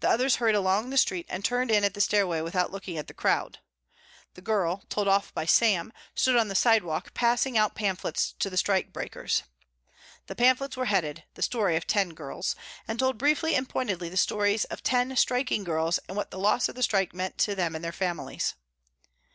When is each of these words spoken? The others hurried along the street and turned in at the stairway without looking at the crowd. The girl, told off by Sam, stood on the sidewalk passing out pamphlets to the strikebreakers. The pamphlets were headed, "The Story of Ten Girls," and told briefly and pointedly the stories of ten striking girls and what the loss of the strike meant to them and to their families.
The 0.00 0.10
others 0.10 0.36
hurried 0.36 0.54
along 0.56 0.90
the 0.90 0.98
street 0.98 1.24
and 1.30 1.42
turned 1.42 1.70
in 1.70 1.82
at 1.82 1.94
the 1.94 2.02
stairway 2.02 2.42
without 2.42 2.70
looking 2.70 2.98
at 2.98 3.06
the 3.06 3.14
crowd. 3.14 3.60
The 4.34 4.42
girl, 4.42 4.84
told 4.90 5.08
off 5.08 5.32
by 5.32 5.46
Sam, 5.46 5.90
stood 6.14 6.36
on 6.36 6.48
the 6.48 6.54
sidewalk 6.54 7.14
passing 7.14 7.56
out 7.56 7.74
pamphlets 7.74 8.34
to 8.40 8.50
the 8.50 8.58
strikebreakers. 8.58 9.44
The 10.26 10.36
pamphlets 10.36 10.76
were 10.76 10.84
headed, 10.92 11.22
"The 11.32 11.40
Story 11.40 11.76
of 11.76 11.86
Ten 11.86 12.10
Girls," 12.10 12.56
and 12.86 12.98
told 12.98 13.16
briefly 13.16 13.54
and 13.54 13.66
pointedly 13.66 14.10
the 14.10 14.18
stories 14.18 14.64
of 14.66 14.82
ten 14.82 15.16
striking 15.16 15.64
girls 15.64 15.98
and 16.08 16.14
what 16.14 16.30
the 16.30 16.38
loss 16.38 16.68
of 16.68 16.74
the 16.74 16.82
strike 16.82 17.14
meant 17.14 17.38
to 17.38 17.54
them 17.54 17.74
and 17.74 17.80
to 17.82 17.86
their 17.86 17.92
families. 17.92 18.54